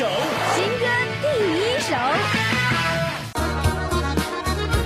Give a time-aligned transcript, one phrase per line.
[0.00, 0.06] 首，
[0.54, 0.86] 新歌
[1.20, 1.26] 第
[1.60, 1.94] 一首。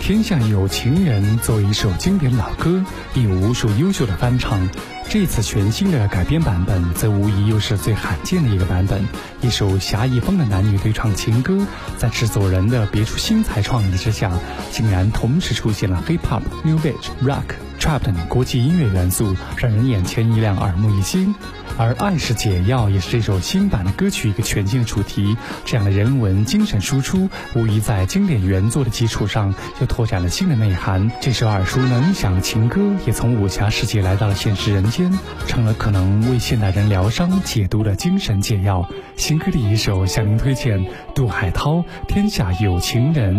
[0.01, 2.85] 天下有情人作为一首经典老歌，
[3.15, 4.69] 已有无数优秀的翻唱。
[5.09, 9.07] 这次全新的改编版本，则无疑又是最罕见的一个版本。
[9.41, 11.65] 一首侠义风的男女对唱情歌，
[11.97, 14.33] 在制作人的别出心裁创意之下，
[14.73, 21.33] 竟然同时出现了 hip hop、new beat、rock、trap 等国际音乐元素，让人眼前一亮，耳目一新。
[21.77, 25.37] 而爱是解药也是这首新版的歌曲一个全新的主题。
[25.65, 31.11] 这样的人文精神输出，无疑在经典原作的基础上又拓展了新的内涵。
[31.21, 35.13] 这首耳熟能详的情歌，也从武侠世界来到了现实人间，
[35.47, 38.89] 成了可能为现代人疗伤解毒的精神解药。
[39.17, 41.73] 新歌第一首向您推荐杜海涛
[42.07, 43.37] 《天下有情人》。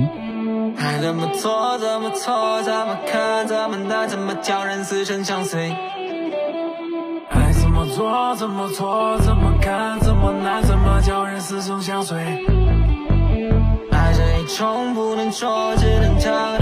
[0.78, 5.74] 爱怎么错怎么错，怎么看怎么难，怎么叫人似曾相随。
[7.96, 12.18] 错怎么做怎么错，怎么看怎么难，怎么叫人似曾相随。
[13.90, 16.60] 爱这一种不能说，只能尝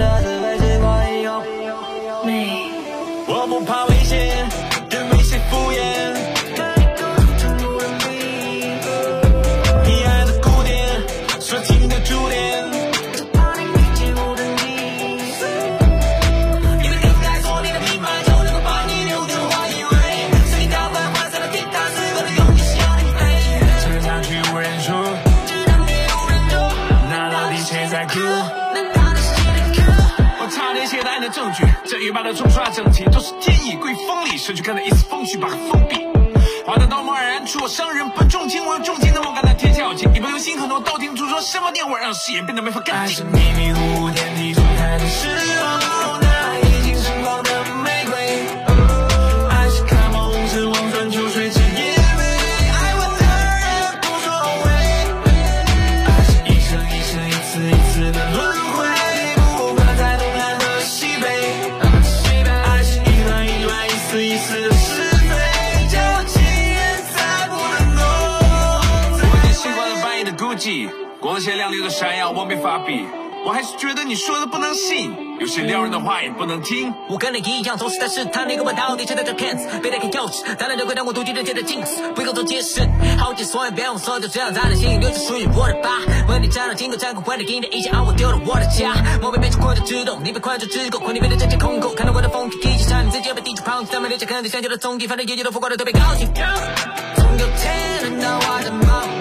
[31.86, 36.06] 这一把的冲刷整齐，都是天意归风里，失去看的一丝风趣，把它封闭。
[36.66, 40.10] 花的刀锋黯然出，我伤人不重情，我用重情的梦，感到天下有情。
[40.14, 43.26] 一不留心，很多道听途说，什么电话让誓言变得没法干爱是净。
[43.32, 45.28] 迷迷糊糊天地中开的时
[71.20, 73.04] 光鲜亮丽的闪耀，我没法比。
[73.44, 76.94] 我还是觉得你说的不能信，有些撩人的话也不能听。
[77.08, 82.80] 我跟你一样，总是在试探那个我到底谁在这骗子，别再看幼稚，当然就会让我妒忌人间的镜子，不用做解释。
[83.18, 85.90] 好几所以别用说，就这样在你心里留着属于我的疤。
[86.28, 88.94] 问题站到经过战火，为你给你的一切，而我丢了我的家。
[89.20, 96.28] 我被变成困就知道，你被困就知够，困你变得真切空口，看到我的风景，提起差你自己要被地主抛弃，他们留下肯定想旧的踪迹，反正业绩都浮夸的，特别高兴。
[97.16, 99.13] 从有天人到我的梦。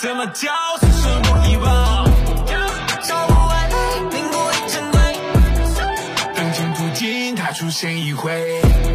[0.00, 0.48] 怎么叫
[0.80, 2.04] 是生活遗忘？
[3.02, 3.68] 找不完
[4.12, 5.00] 凝固一尘堆。
[6.36, 8.30] 等情途径，它出现一回。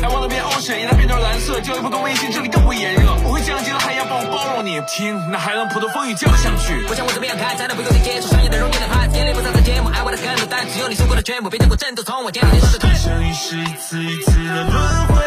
[0.02, 3.14] I wanna be ocean，让它变成蓝色，交一不够温馨，这里更不炎热。
[3.26, 4.80] 我会降级了海洋，帮我包容你。
[4.88, 6.86] 听，那海浪普通风雨交响曲。
[6.88, 15.22] 我想我怎么样开，才能不用你接触商业的容颜的牌子，眼泪不藏在节目，爱我的很多，但只有你受过的全部，别见过阵痛，从我肩头接受的一生一世，一次一次的轮回。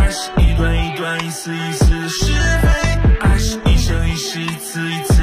[0.00, 2.32] 爱是一段一段，一丝一丝的是
[2.64, 2.96] 非。
[3.20, 5.17] 爱是一生一世，一次一次